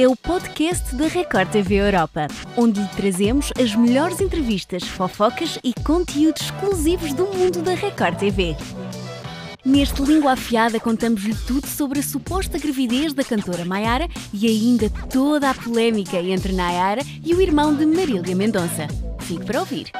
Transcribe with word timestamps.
é 0.00 0.06
o 0.06 0.14
podcast 0.14 0.94
da 0.94 1.08
Record 1.08 1.50
TV 1.50 1.74
Europa, 1.74 2.28
onde 2.56 2.80
lhe 2.80 2.88
trazemos 2.90 3.50
as 3.60 3.74
melhores 3.74 4.20
entrevistas, 4.20 4.84
fofocas 4.84 5.58
e 5.64 5.74
conteúdos 5.82 6.42
exclusivos 6.42 7.12
do 7.12 7.26
mundo 7.26 7.62
da 7.62 7.74
Record 7.74 8.16
TV. 8.16 8.56
Neste 9.64 10.00
Língua 10.02 10.34
Afiada 10.34 10.78
contamos-lhe 10.78 11.34
tudo 11.48 11.66
sobre 11.66 11.98
a 11.98 12.02
suposta 12.04 12.60
gravidez 12.60 13.12
da 13.12 13.24
cantora 13.24 13.64
Maiara 13.64 14.06
e 14.32 14.46
ainda 14.46 14.88
toda 15.10 15.50
a 15.50 15.54
polémica 15.54 16.18
entre 16.18 16.52
Nayara 16.52 17.02
e 17.24 17.34
o 17.34 17.42
irmão 17.42 17.74
de 17.74 17.84
Marília 17.84 18.36
Mendonça. 18.36 18.86
Fique 19.18 19.44
para 19.44 19.58
ouvir. 19.58 19.90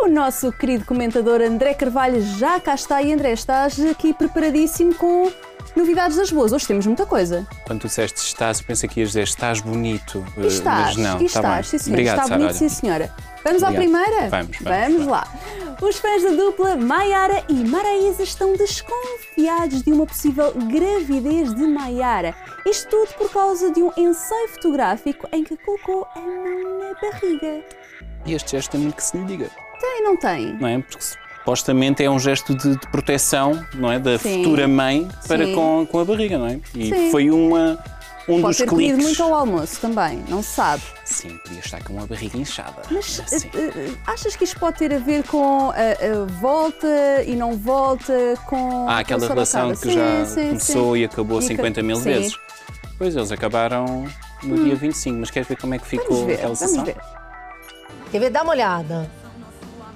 O 0.00 0.08
nosso 0.08 0.50
querido 0.50 0.86
comentador 0.86 1.42
André 1.42 1.74
Carvalho 1.74 2.22
já 2.38 2.58
cá 2.58 2.74
está 2.74 3.02
e 3.02 3.12
André, 3.12 3.34
estás 3.34 3.78
aqui 3.80 4.14
preparadíssimo 4.14 4.94
com 4.94 5.30
novidades 5.76 6.16
das 6.16 6.30
boas. 6.30 6.52
Hoje 6.52 6.66
temos 6.66 6.86
muita 6.86 7.04
coisa. 7.06 7.46
Quando 7.66 7.80
tu 7.80 7.86
disseste 7.88 8.20
estás, 8.20 8.60
pensei 8.60 8.88
que 8.88 9.00
ias 9.00 9.10
dizer 9.10 9.22
estás 9.24 9.60
bonito. 9.60 10.24
E 10.36 10.46
estás, 10.46 10.96
mas 10.96 10.96
não, 10.96 11.20
e 11.20 11.26
está 11.26 11.40
estás, 11.40 11.70
bem. 11.70 11.78
sim 11.78 11.78
senhora. 11.78 11.92
Obrigado, 12.00 12.16
está 12.16 12.28
Sara, 12.28 12.38
bonito, 12.40 12.56
sim 12.56 12.64
olha. 12.64 12.74
senhora. 12.74 13.14
Vamos 13.44 13.62
à 13.62 13.68
Obrigado. 13.68 13.82
primeira? 14.02 14.28
Vamos, 14.30 14.56
vamos, 14.60 15.06
lá. 15.06 15.28
Os 15.82 15.98
fãs 15.98 16.22
da 16.22 16.30
dupla 16.30 16.76
Maiara 16.76 17.44
e 17.48 17.54
Maraísa 17.54 18.22
estão 18.22 18.54
desconfiados 18.56 19.82
de 19.82 19.92
uma 19.92 20.06
possível 20.06 20.52
gravidez 20.54 21.52
de 21.54 21.66
Maiara. 21.66 22.34
Isto 22.64 22.88
tudo 22.88 23.12
por 23.18 23.30
causa 23.30 23.70
de 23.70 23.82
um 23.82 23.90
ensaio 23.96 24.48
fotográfico 24.48 25.28
em 25.32 25.44
que 25.44 25.56
colocou 25.58 26.06
a 26.14 26.20
mão 26.20 26.78
na 26.78 26.94
barriga. 27.00 27.60
E 28.24 28.32
este 28.32 28.52
gesto 28.52 28.70
tem 28.70 28.80
muito 28.80 28.96
que 28.96 29.02
se 29.02 29.16
lhe 29.18 29.24
diga, 29.24 29.50
Tem, 29.78 30.02
não 30.04 30.16
tem? 30.16 30.54
não 30.54 30.66
é? 30.68 30.78
Porque 30.80 31.04
supostamente 31.44 32.02
é 32.02 32.10
um 32.10 32.18
gesto 32.18 32.54
de, 32.54 32.70
de 32.70 32.86
proteção, 32.88 33.62
não 33.74 33.92
é? 33.92 33.98
Da 33.98 34.18
Sim. 34.18 34.38
futura 34.42 34.66
mãe 34.66 35.06
para 35.28 35.44
Sim. 35.44 35.54
com, 35.54 35.86
com 35.90 35.98
a 36.00 36.04
barriga, 36.04 36.38
não 36.38 36.46
é? 36.46 36.58
E 36.74 36.86
Sim. 36.88 37.10
foi 37.10 37.30
uma, 37.30 37.78
um 38.26 38.40
Pode 38.40 38.42
dos 38.42 38.56
ter 38.56 38.66
cliques. 38.66 38.96
muito 39.04 39.22
ao 39.22 39.34
almoço 39.34 39.78
também, 39.78 40.24
não 40.26 40.42
se 40.42 40.54
sabe. 40.54 40.82
Sim, 41.04 41.36
podia 41.44 41.60
estar 41.60 41.84
com 41.84 41.92
uma 41.92 42.06
barriga 42.06 42.38
inchada. 42.38 42.80
Mas 42.90 43.20
Assim. 43.20 43.50
eh, 43.54 43.70
eh, 43.76 43.90
achas 44.06 44.34
que 44.34 44.44
isto 44.44 44.58
pode 44.58 44.78
ter 44.78 44.94
a 44.94 44.98
ver 44.98 45.22
com 45.24 45.70
a, 45.70 45.74
a 45.74 46.24
volta 46.40 47.22
e 47.26 47.36
não 47.36 47.52
volta 47.58 48.14
com. 48.46 48.88
Há 48.88 49.00
aquela 49.00 49.28
relação 49.28 49.74
que 49.76 49.90
já 49.92 50.24
Sim, 50.24 50.34
sim, 50.34 50.46
começou 50.48 50.94
sim. 50.94 51.00
e 51.02 51.04
acabou 51.04 51.38
E 51.40 51.42
50 51.42 51.82
mil 51.82 51.96
sim. 51.96 52.04
vezes. 52.04 52.38
Pois 52.96 53.14
eles 53.14 53.30
acabaram 53.30 54.06
no 54.42 54.56
dia 54.64 54.76
25, 54.76 55.18
mas 55.18 55.30
queres 55.30 55.46
ver 55.46 55.56
como 55.56 55.74
é 55.74 55.78
que 55.78 55.86
ficou 55.86 56.06
Vamos 56.08 56.24
ver, 56.26 56.34
aquela 56.34 56.54
vamos 56.54 56.58
sessão? 56.70 56.84
ver. 56.86 56.96
Quer 58.10 58.18
ver? 58.20 58.30
Dá 58.30 58.42
uma 58.42 58.52
olhada. 58.52 59.10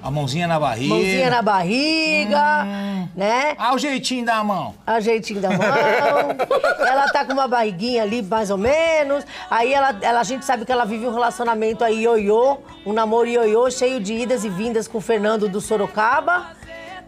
A 0.03 0.11
mãozinha 0.11 0.47
na 0.47 0.59
barriga. 0.61 0.95
Mãozinha 0.95 1.31
na 1.31 1.43
barriga, 1.43 2.65
né? 3.17 3.55
Ah, 3.59 3.75
o 3.75 3.79
jeitinho 3.79 4.25
da 4.25 4.43
mão. 4.45 4.75
A 4.87 5.01
jeitinho 5.01 5.41
da 5.41 5.51
mão. 5.51 5.59
ela 6.87 7.09
tá 7.11 7.25
com 7.25 7.33
uma 7.33 7.49
barriguinha 7.49 8.03
ali, 8.03 8.23
mais 8.23 8.51
ou 8.51 8.59
menos. 8.59 9.25
Aí 9.51 9.73
ela, 9.73 9.97
ela, 10.01 10.21
a 10.21 10.25
gente 10.25 10.45
sabe 10.45 10.65
que 10.65 10.73
ela 10.73 10.85
vive 10.85 11.07
um 11.07 11.13
relacionamento 11.13 11.85
aí 11.85 12.03
ioiô, 12.05 12.59
um 12.87 12.93
namoro 12.93 13.29
ioiô, 13.29 13.71
cheio 13.71 14.01
de 14.01 14.15
idas 14.15 14.45
e 14.45 14.49
vindas 14.49 14.87
com 14.87 14.99
o 14.99 15.01
Fernando 15.01 15.49
do 15.49 15.61
Sorocaba, 15.61 16.53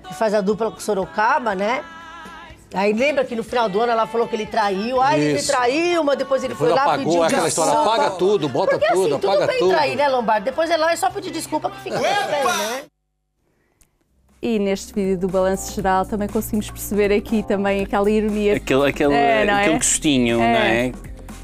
que 0.06 0.14
faz 0.14 0.34
a 0.34 0.40
dupla 0.40 0.70
com 0.70 0.78
o 0.78 0.80
Sorocaba, 0.80 1.54
né? 1.54 1.84
Aí 2.72 2.92
lembra 2.92 3.24
que 3.24 3.34
no 3.34 3.42
final 3.42 3.68
do 3.68 3.80
ano 3.80 3.90
ela 3.92 4.06
falou 4.06 4.28
que 4.28 4.36
ele 4.36 4.46
traiu. 4.46 5.00
Ai, 5.00 5.20
ele 5.20 5.34
me 5.34 5.42
traiu, 5.42 6.04
mas 6.04 6.16
depois 6.16 6.44
ele 6.44 6.54
Depois 6.54 6.70
foi 6.70 6.76
lá 6.78 6.84
apagou 6.84 7.04
pediu 7.06 7.22
aquela 7.24 7.44
desculpa. 7.46 7.70
história, 7.70 7.92
apaga 7.92 8.10
tudo, 8.16 8.48
bota 8.48 8.78
Porque 8.78 8.86
tudo, 8.92 9.00
assim, 9.00 9.20
tudo 9.20 9.28
apaga 9.30 9.46
bem 9.48 9.58
tudo. 9.58 9.70
trair, 9.70 9.96
né, 9.96 10.08
Lombardo? 10.08 10.44
Depois 10.44 10.70
é 10.70 10.76
lá, 10.76 10.92
é 10.92 10.96
só 10.96 11.10
pedir 11.10 11.30
desculpa 11.32 11.68
que 11.70 11.80
fica 11.80 11.96
tudo 11.96 12.04
bem, 12.04 12.44
né? 12.44 12.82
E 14.42 14.58
neste 14.58 14.94
vídeo 14.94 15.18
do 15.18 15.28
Balanço 15.28 15.74
Geral 15.74 16.06
também 16.06 16.26
conseguimos 16.28 16.70
perceber 16.70 17.12
aqui 17.12 17.42
também 17.42 17.82
aquela 17.82 18.10
ironia. 18.10 18.56
Aquele, 18.56 18.88
aquele, 18.88 19.14
É, 19.14 19.44
não 19.44 19.52
é? 19.54 19.60
aquele 19.60 19.74
gostinho, 19.76 20.40
É. 20.40 20.52
não 20.52 20.60
é? 20.60 20.92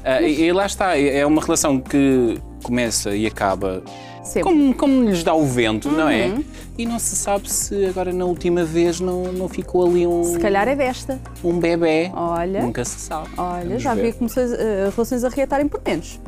Ah, 0.03 0.21
e, 0.21 0.41
e 0.45 0.51
lá 0.53 0.65
está, 0.65 0.97
é 0.97 1.25
uma 1.25 1.41
relação 1.41 1.79
que 1.79 2.39
começa 2.63 3.13
e 3.15 3.27
acaba 3.27 3.83
Sempre. 4.27 4.43
como, 4.43 4.73
como 4.75 5.03
lhes 5.03 5.23
dá 5.23 5.33
o 5.33 5.45
vento, 5.45 5.89
não 5.89 6.07
é? 6.09 6.27
Uhum. 6.27 6.43
E 6.77 6.85
não 6.85 6.99
se 6.99 7.15
sabe 7.15 7.51
se 7.51 7.85
agora 7.85 8.13
na 8.13 8.25
última 8.25 8.63
vez 8.63 8.99
não, 8.99 9.23
não 9.31 9.47
ficou 9.49 9.87
ali 9.87 10.05
um, 10.05 10.23
Se 10.23 10.37
calhar 10.39 10.67
é 10.67 10.75
desta. 10.75 11.19
um 11.43 11.59
bebê. 11.59 12.11
Olha. 12.13 12.61
Nunca 12.61 12.85
se 12.85 12.99
sabe. 12.99 13.29
Olha, 13.37 13.65
Vamos 13.65 13.81
já 13.83 13.95
ver. 13.95 14.03
vi 14.03 14.11
que 14.11 14.17
começou 14.19 14.43
as 14.43 14.51
eh, 14.51 14.91
relações 14.95 15.23
a 15.23 15.29
reatarem 15.29 15.67
por 15.67 15.81
menos. 15.85 16.19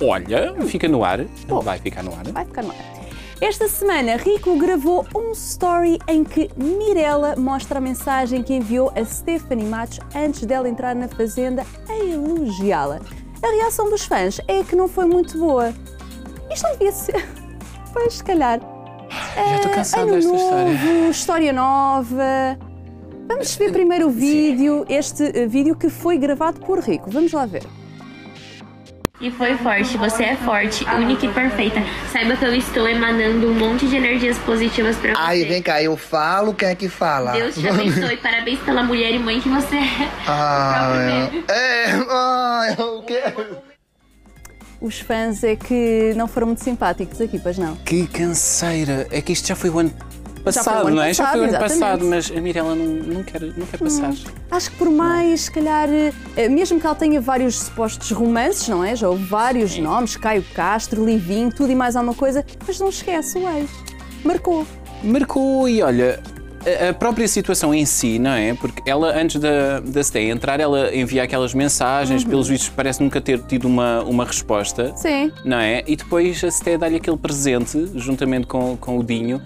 Olha, 0.00 0.54
fica 0.66 0.88
no 0.88 1.04
ar. 1.04 1.24
Bom. 1.46 1.60
Vai 1.60 1.78
ficar 1.78 2.02
no 2.02 2.12
ar. 2.12 2.24
Vai 2.32 2.44
ficar 2.44 2.62
no 2.62 2.70
ar. 2.70 2.76
Esta 3.40 3.66
semana, 3.68 4.16
Rico 4.16 4.56
gravou 4.56 5.04
um 5.16 5.32
story 5.32 5.98
em 6.06 6.22
que 6.22 6.48
Mirella 6.56 7.34
mostra 7.36 7.78
a 7.78 7.80
mensagem 7.80 8.40
que 8.42 8.54
enviou 8.54 8.92
a 8.94 9.04
Stephanie 9.04 9.66
Matos 9.66 9.98
antes 10.14 10.44
dela 10.46 10.68
entrar 10.68 10.94
na 10.94 11.08
Fazenda 11.08 11.66
a 11.88 11.98
elogiá-la. 11.98 13.00
A 13.42 13.46
reação 13.48 13.90
dos 13.90 14.04
fãs 14.04 14.40
é 14.46 14.62
que 14.62 14.76
não 14.76 14.86
foi 14.86 15.06
muito 15.06 15.36
boa. 15.38 15.74
Isto 16.52 16.64
não 16.64 16.72
devia 16.72 16.92
ser. 16.92 17.24
Pois, 17.92 18.14
se 18.14 18.24
calhar. 18.24 18.58
Já 19.36 19.56
estou 19.56 19.70
cansado 19.70 20.02
ano 20.08 20.14
desta 20.14 20.30
novo, 20.30 20.72
história. 20.72 21.10
história 21.10 21.52
nova. 21.52 22.58
Vamos 23.28 23.54
ver 23.54 23.70
primeiro 23.70 24.06
o 24.06 24.10
vídeo, 24.10 24.86
este 24.88 25.24
eh, 25.24 25.46
vídeo 25.46 25.76
que 25.76 25.90
foi 25.90 26.16
gravado 26.16 26.58
por 26.60 26.78
Rico. 26.80 27.10
Vamos 27.10 27.32
lá 27.32 27.44
ver. 27.44 27.64
E 29.20 29.30
foi 29.30 29.56
forte, 29.58 29.96
você 29.96 30.24
é 30.24 30.36
forte, 30.36 30.84
única 30.84 31.26
e 31.26 31.32
perfeita. 31.32 31.80
Saiba 32.10 32.36
que 32.36 32.44
eu 32.44 32.54
estou 32.56 32.88
emanando 32.88 33.46
um 33.46 33.54
monte 33.54 33.86
de 33.86 33.96
energias 33.96 34.36
positivas 34.38 34.96
pra 34.96 35.12
você. 35.12 35.20
Aí, 35.22 35.44
vem 35.44 35.62
cá, 35.62 35.80
eu 35.80 35.96
falo, 35.96 36.52
quem 36.52 36.70
é 36.70 36.74
que 36.74 36.88
fala? 36.88 37.30
Deus 37.32 37.54
te 37.54 37.68
abençoe, 37.68 38.16
parabéns 38.18 38.58
pela 38.60 38.82
mulher 38.82 39.12
e 39.12 39.18
mãe 39.20 39.40
que 39.40 39.48
você 39.48 39.76
é. 39.76 40.08
Ah, 40.26 41.30
é, 41.48 41.84
ai, 42.10 42.76
o 42.80 43.02
quê? 43.02 43.22
Os 44.82 44.98
fãs 44.98 45.44
é 45.44 45.54
que 45.54 46.12
não 46.16 46.26
foram 46.26 46.48
muito 46.48 46.64
simpáticos 46.64 47.20
aqui, 47.20 47.38
pois 47.38 47.56
não? 47.56 47.76
Que 47.76 48.04
canseira. 48.04 49.06
É 49.12 49.22
que 49.22 49.32
isto 49.32 49.46
já 49.46 49.54
foi 49.54 49.70
o 49.70 49.78
ano 49.78 49.92
passado, 50.42 50.90
não 50.90 51.00
é? 51.00 51.14
já 51.14 51.28
foi 51.30 51.40
o 51.40 51.44
ano 51.44 51.56
passado, 51.56 52.04
mas 52.04 52.32
a 52.32 52.40
Mirella 52.40 52.74
não, 52.74 52.84
não, 52.84 53.22
quer, 53.22 53.40
não 53.40 53.64
quer 53.64 53.78
passar. 53.78 54.12
Acho 54.50 54.70
que 54.72 54.76
por 54.76 54.90
mais, 54.90 55.42
se 55.42 55.52
calhar, 55.52 55.88
eh, 56.36 56.48
mesmo 56.48 56.80
que 56.80 56.86
ela 56.86 56.96
tenha 56.96 57.20
vários 57.20 57.60
supostos 57.60 58.10
romances, 58.10 58.66
não 58.66 58.82
é? 58.82 58.96
Já 58.96 59.08
houve 59.08 59.22
vários 59.22 59.78
nomes, 59.78 60.16
Caio 60.16 60.44
Castro, 60.52 61.04
Livinho, 61.04 61.54
tudo 61.54 61.70
e 61.70 61.76
mais 61.76 61.94
alguma 61.94 62.16
coisa, 62.16 62.44
mas 62.66 62.80
não 62.80 62.88
esquece 62.88 63.38
o 63.38 63.48
ex. 63.48 63.70
Marcou. 64.24 64.66
Marcou 65.04 65.68
e 65.68 65.80
olha, 65.80 66.20
a- 66.88 66.92
própria 66.94 67.26
situação 67.28 67.74
em 67.74 67.84
si, 67.84 68.18
não 68.18 68.30
é? 68.32 68.54
Porque 68.54 68.88
ela, 68.88 69.16
antes 69.16 69.40
da, 69.40 69.80
da 69.80 70.02
Stay 70.02 70.30
entrar, 70.30 70.60
ela 70.60 70.94
envia 70.94 71.22
aquelas 71.22 71.54
mensagens, 71.54 72.24
pelos 72.24 72.48
vistos 72.48 72.68
parece 72.74 73.02
nunca 73.02 73.20
ter 73.20 73.38
tido 73.40 73.66
uma, 73.66 74.02
uma 74.02 74.24
resposta, 74.24 74.92
Sim. 74.96 75.30
não 75.44 75.58
é? 75.58 75.82
E 75.86 75.96
depois 75.96 76.42
a 76.44 76.50
Stay 76.50 76.76
dá-lhe 76.78 76.96
aquele 76.96 77.16
presente, 77.16 77.90
juntamente 77.96 78.46
com, 78.46 78.76
com 78.76 78.98
o 78.98 79.02
Dinho, 79.04 79.40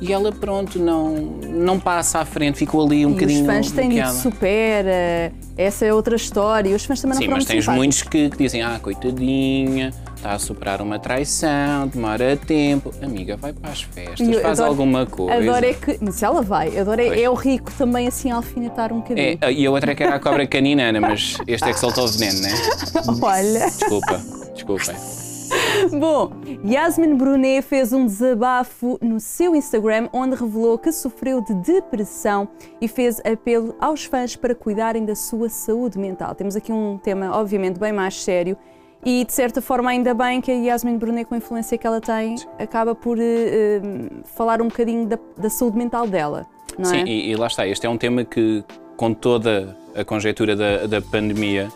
e 0.00 0.12
ela, 0.12 0.30
pronto, 0.30 0.78
não, 0.78 1.14
não 1.14 1.78
passa 1.80 2.20
à 2.20 2.24
frente, 2.24 2.56
ficou 2.58 2.84
ali 2.84 3.04
um 3.04 3.10
E 3.10 3.12
os 3.12 3.14
bocadinho 3.14 3.44
fãs 3.46 3.70
têm 3.72 3.88
dito 3.88 4.08
supera, 4.12 5.32
essa 5.56 5.84
é 5.84 5.92
outra 5.92 6.14
história. 6.16 6.70
E 6.70 6.74
os 6.74 6.84
fãs 6.84 7.00
também 7.00 7.16
não 7.16 7.22
Sim, 7.22 7.28
mas 7.28 7.44
tens 7.44 7.64
simpáticos. 7.64 7.74
muitos 7.76 8.02
que, 8.02 8.30
que 8.30 8.36
dizem, 8.36 8.62
ah, 8.62 8.78
coitadinha, 8.80 9.92
está 10.14 10.32
a 10.34 10.38
superar 10.38 10.80
uma 10.80 10.98
traição, 11.00 11.88
demora 11.88 12.36
tempo. 12.36 12.92
Amiga, 13.02 13.36
vai 13.36 13.52
para 13.52 13.70
as 13.72 13.82
festas, 13.82 14.20
eu 14.20 14.40
faz 14.40 14.60
adoro- 14.60 14.70
alguma 14.80 15.04
coisa. 15.06 15.34
Adoro 15.34 15.66
é 15.66 15.72
que. 15.74 15.98
Mas 16.00 16.22
ela 16.22 16.42
vai, 16.42 16.78
adoro 16.78 17.00
é, 17.00 17.20
é 17.22 17.28
o 17.30 17.34
rico 17.34 17.70
também 17.76 18.06
assim 18.06 18.30
a 18.30 18.36
alfinetar 18.36 18.92
um 18.92 18.98
bocadinho. 19.00 19.38
É, 19.40 19.52
e 19.52 19.66
a 19.66 19.70
outra 19.70 19.92
é 19.92 19.94
que 19.96 20.02
era 20.04 20.14
a 20.14 20.20
cobra 20.20 20.46
caninana, 20.46 21.00
mas 21.00 21.36
este 21.46 21.68
é 21.68 21.72
que 21.72 21.78
soltou 21.80 22.04
o 22.04 22.08
veneno, 22.08 22.40
né? 22.40 22.50
Olha. 23.20 23.66
Desculpa, 23.66 24.20
desculpem. 24.54 25.27
Bom, 25.98 26.32
Yasmin 26.64 27.14
Brunet 27.16 27.62
fez 27.62 27.92
um 27.92 28.06
desabafo 28.06 28.98
no 29.00 29.20
seu 29.20 29.54
Instagram 29.54 30.08
onde 30.12 30.34
revelou 30.36 30.78
que 30.78 30.92
sofreu 30.92 31.40
de 31.40 31.54
depressão 31.54 32.48
e 32.80 32.88
fez 32.88 33.20
apelo 33.20 33.74
aos 33.80 34.04
fãs 34.04 34.36
para 34.36 34.54
cuidarem 34.54 35.04
da 35.04 35.14
sua 35.14 35.48
saúde 35.48 35.98
mental. 35.98 36.34
Temos 36.34 36.56
aqui 36.56 36.72
um 36.72 36.98
tema, 36.98 37.36
obviamente, 37.36 37.78
bem 37.78 37.92
mais 37.92 38.22
sério 38.22 38.56
e, 39.04 39.24
de 39.24 39.32
certa 39.32 39.62
forma, 39.62 39.90
ainda 39.90 40.12
bem 40.12 40.40
que 40.40 40.50
a 40.50 40.54
Yasmin 40.54 40.98
Brunet, 40.98 41.24
com 41.26 41.34
a 41.34 41.38
influência 41.38 41.78
que 41.78 41.86
ela 41.86 42.00
tem, 42.00 42.34
acaba 42.58 42.94
por 42.94 43.16
eh, 43.20 43.80
falar 44.24 44.60
um 44.60 44.68
bocadinho 44.68 45.06
da, 45.06 45.18
da 45.36 45.48
saúde 45.48 45.78
mental 45.78 46.06
dela, 46.06 46.46
não 46.76 46.84
Sim, 46.84 47.02
é? 47.02 47.04
e, 47.06 47.30
e 47.30 47.36
lá 47.36 47.46
está, 47.46 47.66
este 47.66 47.86
é 47.86 47.90
um 47.90 47.96
tema 47.96 48.24
que, 48.24 48.64
com 48.96 49.14
toda 49.14 49.76
a 49.94 50.04
conjectura 50.04 50.56
da, 50.56 50.86
da 50.86 51.00
pandemia 51.00 51.68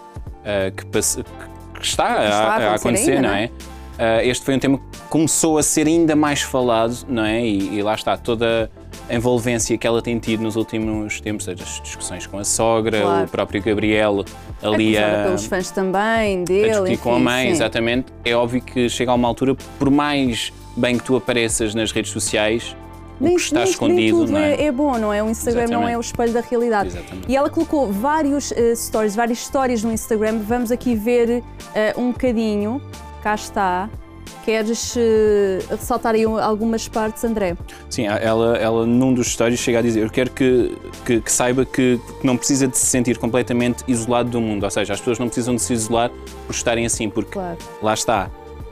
ah, 0.45 0.71
que, 0.77 0.85
passe- 0.87 1.23
que 1.75 1.85
está, 1.85 2.07
a, 2.07 2.57
a 2.57 2.75
acontecer, 2.75 3.13
ainda, 3.13 3.29
não 3.29 3.35
é? 3.35 3.45
Ah, 3.45 3.72
este 4.23 4.45
foi 4.45 4.57
um 4.57 4.59
tema 4.59 4.79
que 4.79 4.99
começou 5.09 5.59
a 5.59 5.63
ser 5.63 5.87
ainda 5.87 6.17
mais 6.17 6.43
falado, 6.43 6.97
não 7.09 7.25
é? 7.25 7.45
E, 7.45 7.79
e 7.79 7.83
lá 7.83 7.95
está, 7.95 8.17
toda 8.17 8.71
a 9.09 9.15
envolvência 9.15 9.77
que 9.77 9.87
ela 9.87 10.01
tem 10.01 10.19
tido 10.19 10.43
nos 10.43 10.57
últimos 10.57 11.21
tempos, 11.21 11.49
as 11.49 11.57
discussões 11.83 12.27
com 12.27 12.39
a 12.39 12.45
sogra, 12.45 13.01
Claro. 13.01 13.25
o 13.25 13.29
próprio 13.29 13.63
Gabriel 13.63 14.25
ali 14.63 14.97
Acusada 14.97 15.21
a, 15.21 15.25
pelos 15.25 15.47
fãs 15.47 15.71
também, 15.71 16.43
a 16.43 16.45
dele, 16.45 16.69
discutir 16.71 16.99
com 16.99 17.15
a 17.15 17.19
mãe, 17.19 17.47
sim. 17.47 17.53
exatamente. 17.53 18.07
É 18.25 18.35
óbvio 18.35 18.63
que 18.63 18.89
chega 18.89 19.11
a 19.11 19.15
uma 19.15 19.29
altura, 19.29 19.57
por 19.79 19.91
mais 19.91 20.53
bem 20.77 20.97
que 20.97 21.05
tu 21.05 21.17
apareças 21.17 21.75
nas 21.75 21.93
redes 21.93 22.11
sociais, 22.13 22.75
o 23.21 23.27
que 23.27 23.35
está 23.35 23.61
nem, 23.61 23.71
escondido, 23.71 23.99
nem 24.01 24.11
tudo 24.11 24.33
não 24.33 24.39
é? 24.41 24.65
é, 24.65 24.73
bom, 24.73 24.99
não 24.99 25.13
é? 25.13 25.23
O 25.23 25.31
Instagram 25.31 25.69
não 25.69 25.83
é 25.87 25.93
Exatamente. 25.93 25.97
o 25.97 26.01
espelho 26.01 26.33
da 26.33 26.41
realidade. 26.41 26.89
Exatamente. 26.89 27.31
E 27.31 27.37
ela 27.37 27.49
colocou 27.51 27.93
vários 27.93 28.51
eh, 28.53 28.75
stories, 28.75 29.15
várias 29.15 29.39
histórias 29.39 29.85
no 29.85 29.93
Instagram. 29.93 30.41
Vamos 30.41 30.73
aqui 30.73 30.97
ver 30.97 31.43
eh, 31.75 31.95
um 31.97 32.11
bocadinho. 32.11 32.83
Cá 33.23 33.35
está. 33.35 33.89
Queres 34.45 34.95
eh, 34.97 35.59
ressaltar 35.71 36.15
aí 36.15 36.25
algumas 36.25 36.89
partes, 36.89 37.23
André? 37.25 37.57
Sim, 37.89 38.07
ela, 38.07 38.57
ela 38.57 38.87
num 38.87 39.15
dos 39.15 39.29
stories 39.33 39.61
chega 39.61 39.79
a 39.79 39.83
dizer: 39.83 40.03
Eu 40.03 40.11
quero 40.11 40.31
que, 40.31 40.77
que, 41.07 41.21
que 41.21 41.31
saiba 41.31 41.65
que, 41.65 42.01
que 42.21 42.27
não 42.27 42.37
precisa 42.37 42.67
de 42.67 42.77
se 42.77 42.87
sentir 42.87 43.19
completamente 43.19 43.85
isolado 43.87 44.31
do 44.31 44.41
mundo. 44.41 44.65
Ou 44.65 44.71
seja, 44.71 44.93
as 44.95 44.99
pessoas 44.99 45.19
não 45.19 45.27
precisam 45.27 45.55
de 45.55 45.63
se 45.63 45.73
isolar 45.73 46.11
por 46.47 46.55
estarem 46.55 46.85
assim, 46.87 47.09
porque 47.09 47.31
Claro. 47.33 47.59
lá 47.81 47.95
está. 47.95 48.31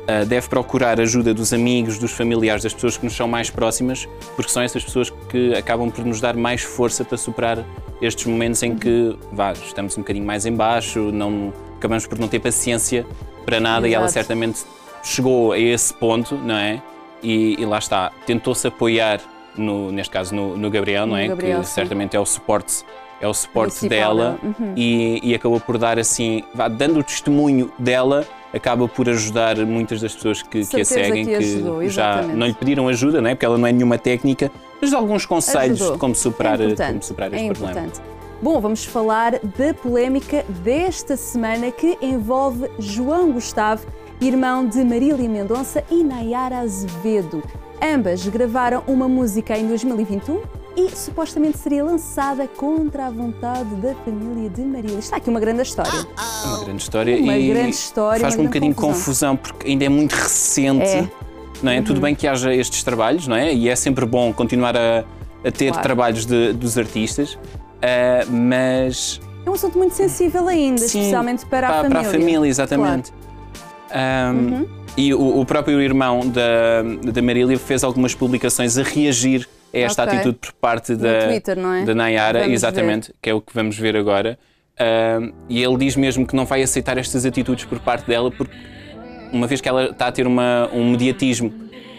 ah, 0.08 0.24
deve 0.24 0.48
procurar 0.48 1.00
ajuda 1.00 1.32
dos 1.32 1.52
amigos, 1.52 1.98
dos 1.98 2.10
familiares, 2.12 2.64
das 2.64 2.74
pessoas 2.74 2.96
que 2.96 3.04
nos 3.04 3.14
são 3.14 3.28
mais 3.28 3.48
próximas, 3.50 4.08
porque 4.34 4.50
são 4.50 4.62
essas 4.62 4.82
pessoas 4.82 5.10
que 5.10 5.16
acabam 5.56 5.90
por 5.90 6.04
nos 6.04 6.20
dar 6.20 6.36
mais 6.36 6.62
força 6.62 7.04
para 7.04 7.16
superar 7.16 7.64
estes 8.00 8.26
momentos 8.26 8.62
em 8.62 8.74
que 8.74 9.16
vá, 9.32 9.52
estamos 9.52 9.96
um 9.96 10.00
bocadinho 10.00 10.24
mais 10.24 10.46
em 10.46 10.52
baixo, 10.52 11.10
não, 11.12 11.52
acabamos 11.76 12.06
por 12.06 12.18
não 12.18 12.28
ter 12.28 12.38
paciência 12.40 13.06
para 13.44 13.60
nada 13.60 13.88
e 13.88 13.94
ela 13.94 14.04
Exato. 14.04 14.12
certamente 14.12 14.64
chegou 15.02 15.52
a 15.52 15.58
esse 15.58 15.92
ponto, 15.94 16.36
não 16.36 16.54
é? 16.54 16.82
E, 17.22 17.56
e 17.58 17.66
lá 17.66 17.78
está, 17.78 18.10
tentou-se 18.26 18.66
apoiar, 18.66 19.20
no, 19.56 19.90
neste 19.92 20.12
caso 20.12 20.34
no, 20.34 20.56
no 20.56 20.70
Gabriel, 20.70 21.06
não 21.06 21.14
No 21.14 21.20
é? 21.20 21.28
Gabriel, 21.28 21.60
que 21.60 21.66
sim. 21.66 21.74
certamente 21.74 22.16
é 22.16 22.20
o 22.20 22.24
suporte, 22.24 22.84
é 23.20 23.28
o 23.28 23.34
suporte 23.34 23.78
Principal 23.78 24.16
dela. 24.16 24.38
Uhum. 24.42 24.72
e, 24.76 25.20
e 25.22 25.34
acabou 25.34 25.60
por 25.60 25.76
dar 25.76 25.98
assim, 25.98 26.42
vá, 26.54 26.68
dando 26.68 27.00
o 27.00 27.02
testemunho 27.02 27.70
dela, 27.78 28.26
acaba 28.54 28.88
por 28.88 29.08
ajudar 29.08 29.56
muitas 29.64 30.00
das 30.00 30.14
pessoas 30.14 30.42
que, 30.42 30.64
que 30.66 30.80
a 30.80 30.84
seguem, 30.84 31.24
que 31.24 31.34
ajudou, 31.34 31.88
já 31.88 32.22
não 32.22 32.46
lhe 32.46 32.54
pediram 32.54 32.88
ajuda, 32.88 33.20
não 33.20 33.30
é? 33.30 33.34
Porque 33.34 33.46
ela 33.46 33.58
não 33.58 33.66
é 33.66 33.72
nenhuma 33.72 33.98
técnica, 33.98 34.50
mas 34.80 34.92
alguns 34.92 35.26
conselhos 35.26 35.80
Ajudou. 35.80 35.94
de 35.94 35.98
como 35.98 36.14
superar, 36.14 36.60
é 36.60 36.74
como 36.74 37.02
superar 37.02 37.32
é 37.32 37.36
este 37.36 37.46
problema. 37.46 37.70
importante. 37.70 38.00
Bom, 38.42 38.58
vamos 38.58 38.84
falar 38.84 39.32
da 39.32 39.74
polémica 39.74 40.44
desta 40.48 41.16
semana 41.16 41.70
que 41.70 41.98
envolve 42.00 42.70
João 42.78 43.32
Gustavo, 43.32 43.86
irmão 44.20 44.66
de 44.66 44.82
Marília 44.82 45.28
Mendonça 45.28 45.84
e 45.90 46.02
Nayara 46.02 46.60
Azevedo. 46.60 47.42
Ambas 47.82 48.26
gravaram 48.26 48.82
uma 48.86 49.08
música 49.08 49.58
em 49.58 49.66
2021 49.66 50.59
e 50.86 50.96
supostamente 50.96 51.58
seria 51.58 51.84
lançada 51.84 52.46
contra 52.48 53.06
a 53.06 53.10
vontade 53.10 53.74
da 53.76 53.94
família 53.96 54.48
de 54.48 54.62
Marília. 54.62 54.98
Está 54.98 55.16
aqui 55.16 55.28
uma 55.30 55.40
grande 55.40 55.62
história. 55.62 56.06
Uma 56.44 56.64
grande 56.64 56.82
história 56.82 57.16
Uma 57.22 57.36
e 57.36 57.48
grande 57.48 57.70
história, 57.70 58.20
faz-me 58.20 58.42
um 58.42 58.46
bocadinho 58.46 58.74
confusão. 58.74 59.36
porque 59.36 59.68
ainda 59.68 59.84
é 59.84 59.88
muito 59.88 60.12
recente. 60.12 60.84
É. 60.86 61.00
Uhum. 61.00 61.08
Não 61.62 61.72
é? 61.72 61.82
Tudo 61.82 62.00
bem 62.00 62.14
que 62.14 62.26
haja 62.26 62.54
estes 62.54 62.82
trabalhos, 62.82 63.26
não 63.28 63.36
é? 63.36 63.52
E 63.52 63.68
é 63.68 63.76
sempre 63.76 64.06
bom 64.06 64.32
continuar 64.32 64.76
a, 64.76 65.04
a 65.44 65.50
ter 65.50 65.68
Claro. 65.68 65.82
trabalhos 65.82 66.24
de- 66.24 66.52
dos 66.54 66.78
artistas, 66.78 67.38
ah, 67.82 68.24
mas 68.30 69.20
É 69.44 69.50
um 69.50 69.54
assunto 69.54 69.76
muito 69.76 69.94
sensível 69.94 70.48
ainda, 70.48 70.78
Sim, 70.80 70.98
especialmente 71.00 71.44
para, 71.46 71.66
a 71.68 71.70
para, 71.70 71.82
família. 71.82 72.00
para 72.00 72.08
a 72.08 72.12
família, 72.20 72.48
exatamente. 72.48 73.12
Ahm, 73.90 74.64
E 74.96 75.14
o, 75.14 75.38
o 75.40 75.46
próprio 75.46 75.80
irmão 75.80 76.20
da, 76.26 76.82
da 77.12 77.22
Marília 77.22 77.56
fez 77.58 77.84
algumas 77.84 78.14
publicações 78.14 78.76
a 78.76 78.82
reagir 78.82 79.48
a 79.72 79.78
esta 79.78 80.04
Ok. 80.04 80.14
atitude 80.14 80.38
por 80.40 80.52
parte 80.54 80.94
da, 80.96 81.26
Twitter, 81.28 81.58
é? 81.58 81.84
da 81.84 81.94
Nayara, 81.94 82.40
Vamos 82.40 82.54
exatamente, 82.54 83.14
que 83.22 83.30
é 83.30 83.34
o 83.34 83.40
que 83.40 83.54
vamos 83.54 83.78
ver 83.78 83.96
agora. 83.96 84.38
Ahm, 84.78 85.32
e 85.48 85.62
ele 85.62 85.76
diz 85.76 85.94
mesmo 85.96 86.26
que 86.26 86.34
não 86.34 86.44
vai 86.46 86.62
aceitar 86.62 86.96
estas 86.98 87.26
atitudes 87.26 87.64
por 87.64 87.78
parte 87.80 88.06
dela, 88.06 88.30
porque 88.30 88.54
uma 89.32 89.46
vez 89.46 89.60
que 89.60 89.68
ela 89.68 89.86
está 89.90 90.06
a 90.08 90.12
ter 90.12 90.26
uma, 90.26 90.68
um 90.72 90.90
mediatismo 90.92 91.52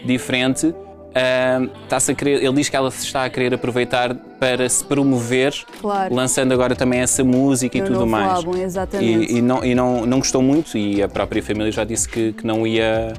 diferente, 0.04 0.74
ahm, 1.14 1.68
está-se 1.84 2.10
a 2.10 2.14
querer, 2.14 2.42
ele 2.42 2.52
diz 2.54 2.68
que 2.68 2.74
ela 2.76 2.90
se 2.90 3.06
está 3.06 3.24
a 3.24 3.30
querer 3.30 3.54
aproveitar 3.54 4.14
para 4.14 4.68
se 4.68 4.84
promover, 4.84 5.54
Claro. 5.80 6.12
lançando 6.14 6.52
agora 6.52 6.74
também 6.74 7.00
essa 7.00 7.22
música 7.22 7.78
e 7.78 7.80
No 7.80 7.86
tudo 7.86 8.06
mais. 8.06 8.32
álbum, 8.32 8.56
exatamente. 8.56 9.32
E, 9.32 9.38
e 9.38 9.42
não, 9.42 9.64
e 9.64 9.74
não, 9.74 10.04
não 10.04 10.18
gostou 10.18 10.42
muito 10.42 10.76
e 10.76 11.02
a 11.02 11.08
própria 11.08 11.42
família 11.42 11.70
já 11.70 11.84
disse 11.84 12.08
que, 12.08 12.32
que 12.32 12.44
não 12.46 12.66
ia 12.66 13.12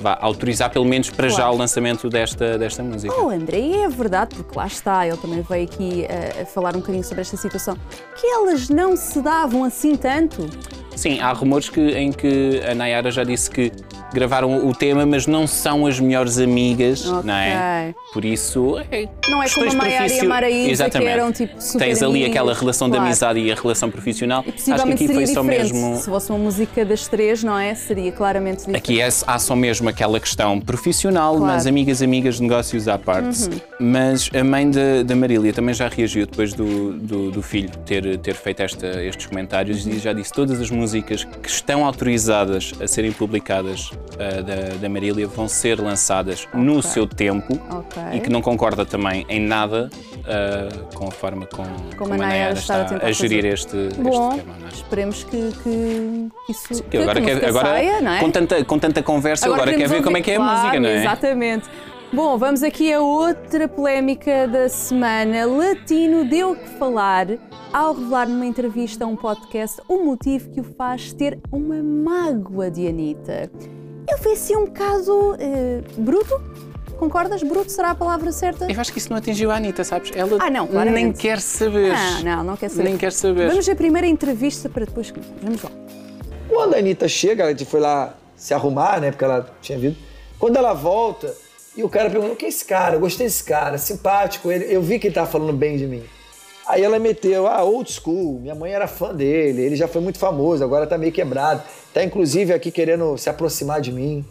vá, 0.00 0.18
autorizar, 0.20 0.70
pelo 0.70 0.84
menos 0.84 1.10
para 1.10 1.28
já, 1.28 1.36
Claro. 1.36 1.54
o 1.54 1.58
lançamento 1.58 2.08
desta, 2.08 2.58
desta 2.58 2.82
música. 2.82 3.14
Oh, 3.14 3.28
André, 3.30 3.82
é 3.82 3.88
verdade, 3.88 4.34
porque 4.34 4.56
lá 4.58 4.66
está, 4.66 5.06
ele 5.06 5.16
também 5.16 5.42
veio 5.42 5.64
aqui 5.64 6.04
eh, 6.08 6.42
a 6.42 6.46
falar 6.46 6.74
um 6.74 6.80
bocadinho 6.80 7.04
sobre 7.04 7.20
esta 7.22 7.36
situação, 7.36 7.76
que 8.20 8.26
elas 8.26 8.68
não 8.68 8.96
se 8.96 9.20
davam 9.20 9.64
assim 9.64 9.94
tanto. 9.96 10.48
Sim, 10.96 11.20
há 11.20 11.32
rumores 11.32 11.68
que, 11.68 11.80
em 11.80 12.12
que 12.12 12.60
a 12.68 12.74
Nayara 12.74 13.10
já 13.10 13.24
disse 13.24 13.50
que 13.50 13.70
gravaram 14.12 14.66
o 14.66 14.74
tema, 14.74 15.04
mas 15.06 15.26
não 15.26 15.46
são 15.46 15.86
as 15.86 15.98
melhores 16.00 16.38
amigas, 16.38 17.04
não 17.04 17.34
é? 17.34 17.94
Por 18.12 18.24
isso, 18.24 18.78
é 18.90 19.08
Não 19.28 19.42
é 19.42 19.48
como 19.48 19.70
a 19.70 19.74
Maiara 19.74 20.12
e 20.12 20.20
a 20.20 20.24
Maraísa, 20.24 20.64
que 20.66 20.70
Exatamente. 20.70 21.10
eram 21.10 21.32
tipo 21.32 21.60
super 21.60 21.86
Tens 21.86 22.02
ali 22.02 22.24
aquela 22.24 22.52
relação 22.54 22.88
claro. 22.88 23.02
de 23.02 23.08
amizade 23.08 23.38
e 23.40 23.52
a 23.52 23.54
relação 23.54 23.90
profissional. 23.90 24.42
E 24.46 24.48
Acho 24.48 24.52
que 24.52 24.58
possivelmente 24.58 25.04
aqui 25.04 25.06
seria 25.06 25.26
foi 25.26 25.34
só 25.34 25.42
diferente. 25.42 25.72
mesmo. 25.72 25.96
Se 25.96 26.04
fosse 26.06 26.30
uma 26.30 26.38
música 26.38 26.84
das 26.84 27.06
três, 27.06 27.42
não 27.44 27.58
é? 27.58 27.74
Seria 27.74 28.12
claramente 28.12 28.58
diferente. 28.60 28.76
Aqui 28.78 29.00
é, 29.00 29.08
há 29.26 29.38
só 29.38 29.54
mesmo 29.54 29.88
aquela 29.88 30.18
questão 30.18 30.60
profissional, 30.60 31.30
Claro. 31.36 31.44
Uhum. 31.44 31.46
mas 31.54 31.66
amigas, 31.66 32.02
amigas, 32.02 32.40
negócios 32.40 32.88
à 32.88 32.98
parte. 32.98 33.48
Mas 33.78 34.28
a 34.34 34.42
mãe 34.44 34.70
da, 34.70 35.14
Marília 35.16 35.52
também 35.52 35.74
já 35.74 35.88
reagiu 35.88 36.26
depois 36.26 36.52
do, 36.52 36.92
do, 36.94 37.30
do 37.30 37.42
filho 37.42 37.70
ter, 37.84 38.18
ter 38.18 38.34
feito 38.34 38.60
esta, 38.62 39.02
estes 39.02 39.26
comentários 39.26 39.86
e 39.86 39.98
já 39.98 40.12
disse 40.12 40.32
todas 40.32 40.60
as 40.60 40.70
músicas 40.70 41.24
que 41.24 41.48
estão 41.48 41.84
autorizadas 41.84 42.72
a 42.80 42.86
serem 42.88 43.12
publicadas 43.12 43.90
ah, 44.18 44.42
da, 44.42 44.76
da 44.80 44.88
Marília 44.88 45.26
vão 45.26 45.48
ser 45.48 45.80
lançadas 45.80 46.46
no 46.54 46.82
seu 46.82 47.06
tempo 47.06 47.58
Ok. 47.70 48.02
e 48.14 48.20
que 48.20 48.30
não 48.30 48.40
concorda 48.42 48.84
também 48.84 49.24
em 49.28 49.40
nada 49.40 49.90
ah, 50.26 50.68
com 50.94 51.08
a 51.08 51.10
forma 51.10 51.46
com, 51.46 51.64
como, 51.96 52.14
a 52.14 52.16
Nayara 52.16 52.54
está 52.54 52.76
a 52.80 52.82
está 52.94 53.06
a 53.06 53.12
gerir 53.12 53.44
este, 53.46 53.76
este 53.76 54.00
Bom, 54.00 54.30
tema. 54.36 54.54
é? 54.66 54.72
esperemos 54.72 55.24
que, 55.24 55.52
que 55.62 56.28
isso 56.48 56.82
Que 56.84 56.98
agora, 56.98 57.20
quer, 57.20 57.28
música 57.34 57.48
agora 57.48 57.68
saia, 57.68 58.00
não 58.00 58.12
é? 58.12 58.20
com, 58.20 58.30
tanta, 58.30 58.64
com 58.64 58.78
tanta 58.78 59.02
conversa, 59.02 59.46
agora, 59.46 59.64
quer 59.64 59.70
queremos 59.72 59.90
ver 59.92 60.02
como 60.02 60.16
é 60.16 60.20
ouvir. 60.20 60.24
que 60.24 60.30
é 60.30 60.34
a 60.34 60.38
Claro, 60.38 60.58
música, 60.60 60.80
não 60.80 60.88
é? 60.88 60.96
Exatamente. 61.00 61.68
Bom, 62.12 62.36
vamos 62.36 62.64
aqui 62.64 62.92
a 62.92 63.00
outra 63.00 63.68
polémica 63.68 64.48
da 64.48 64.68
semana. 64.68 65.46
Latino 65.46 66.24
deu 66.24 66.56
que 66.56 66.68
falar 66.70 67.28
ao 67.72 67.94
revelar 67.94 68.28
numa 68.28 68.44
entrevista 68.46 69.04
a 69.04 69.06
um 69.06 69.14
podcast 69.14 69.80
o 69.88 70.04
motivo 70.04 70.50
que 70.50 70.60
o 70.60 70.64
faz 70.64 71.12
ter 71.12 71.38
uma 71.52 71.80
mágoa 71.80 72.68
de 72.68 72.88
Anitta. 72.88 73.48
Ele 74.10 74.18
foi 74.18 74.32
assim 74.32 74.56
um 74.56 74.64
bocado 74.64 75.36
eh, 75.38 75.82
bruto? 75.96 76.40
Concordas? 76.98 77.42
Bruto 77.42 77.70
será 77.70 77.90
a 77.90 77.94
palavra 77.94 78.30
certa? 78.32 78.70
Eu 78.70 78.78
acho 78.80 78.92
que 78.92 78.98
isso 78.98 79.08
não 79.08 79.16
atingiu 79.16 79.50
a 79.50 79.56
Anitta, 79.56 79.84
sabes? 79.84 80.10
Ela 80.14 80.36
Ah, 80.40 80.50
não, 80.50 80.66
claramente. 80.66 81.04
nem 81.04 81.12
quer 81.12 81.40
saber. 81.40 81.92
Ah, 81.94 82.20
não, 82.22 82.44
não 82.44 82.56
quer 82.56 82.68
saber. 82.68 82.82
Nem 82.82 82.98
quer 82.98 83.12
saber. 83.12 83.48
Vamos 83.48 83.64
ver 83.64 83.74
primeiro 83.76 84.06
a 84.06 84.10
entrevista 84.10 84.68
para 84.68 84.84
depois. 84.84 85.12
Vamos 85.42 85.62
lá. 85.62 85.70
Quando 86.48 86.74
a 86.74 86.78
Anitta 86.78 87.08
chega, 87.08 87.44
ela 87.44 87.56
foi 87.64 87.80
lá 87.80 88.14
se 88.36 88.52
arrumar, 88.52 89.00
né? 89.00 89.10
Porque 89.12 89.24
ela 89.24 89.48
tinha 89.62 89.78
vindo. 89.78 89.96
Quando 90.38 90.56
ela 90.56 90.74
volta, 90.74 91.32
e 91.76 91.82
o 91.84 91.88
cara 91.88 92.10
perguntou: 92.10 92.34
quem 92.36 92.46
é 92.46 92.48
esse 92.50 92.64
cara? 92.64 92.96
Eu 92.96 93.00
gostei 93.00 93.26
desse 93.26 93.44
cara, 93.44 93.78
simpático. 93.78 94.50
Ele, 94.50 94.66
eu 94.74 94.82
vi 94.82 94.98
que 94.98 95.06
ele 95.06 95.14
tava 95.14 95.30
falando 95.30 95.52
bem 95.52 95.76
de 95.76 95.86
mim. 95.86 96.02
Aí 96.70 96.82
ela 96.84 96.98
meteu, 96.98 97.46
ah, 97.46 97.62
old 97.64 97.90
school, 97.92 98.38
minha 98.40 98.54
mãe 98.54 98.72
era 98.72 98.86
fã 98.86 99.14
dele, 99.14 99.62
ele 99.62 99.76
já 99.76 99.88
foi 99.88 100.00
muito 100.00 100.18
famoso, 100.18 100.62
agora 100.62 100.86
tá 100.86 100.96
meio 100.96 101.12
quebrado. 101.12 101.62
Tá 101.92 102.02
inclusive 102.04 102.52
aqui 102.52 102.70
querendo 102.70 103.16
se 103.18 103.28
aproximar 103.28 103.80
de 103.80 103.90
mim. 103.92 104.24